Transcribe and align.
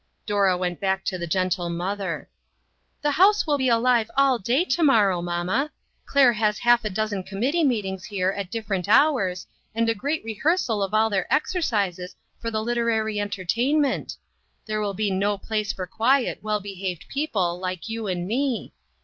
Dora 0.25 0.57
went 0.57 0.79
back 0.79 1.05
to 1.05 1.19
the 1.19 1.27
gentle 1.27 1.69
mother." 1.69 2.27
The 3.03 3.11
house 3.11 3.45
will 3.45 3.59
be 3.59 3.69
alive 3.69 4.09
all 4.17 4.39
day 4.39 4.65
to 4.65 4.81
mor 4.81 5.09
row, 5.09 5.21
mamma. 5.21 5.69
Claire 6.07 6.33
has 6.33 6.57
half 6.57 6.83
a 6.83 6.89
dozen 6.89 7.21
com 7.23 7.39
mittee 7.39 7.63
meetings 7.63 8.05
here 8.05 8.31
at 8.31 8.49
different 8.49 8.89
hours, 8.89 9.45
and 9.75 9.87
a 9.87 9.93
great 9.93 10.25
rehearsal 10.25 10.81
of 10.81 10.95
all 10.95 11.11
their 11.11 11.31
exercises 11.31 12.15
for 12.39 12.49
the 12.49 12.63
literary 12.63 13.19
entertainment. 13.19 14.17
There 14.65 14.81
will 14.81 14.95
be 14.95 15.11
no 15.11 15.37
place 15.37 15.71
for 15.71 15.85
quiet, 15.85 16.39
well 16.41 16.59
behaved 16.61 17.05
people 17.07 17.59
like 17.59 17.87
you 17.87 18.07
and 18.07 18.27
me. 18.27 18.73